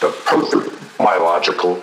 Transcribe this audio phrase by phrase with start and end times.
[0.00, 1.82] the perfect biological